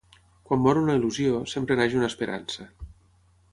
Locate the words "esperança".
2.11-2.69